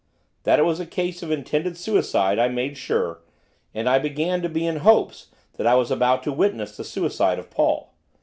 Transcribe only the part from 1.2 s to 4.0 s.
of intended suicide I made sure, and I